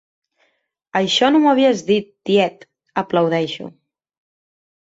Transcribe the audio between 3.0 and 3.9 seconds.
—aplaudeixo.